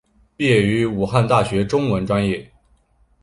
[0.35, 2.51] 毕业于武汉大学中文专业。